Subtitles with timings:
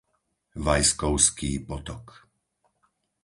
[0.65, 2.07] Vajskovský potok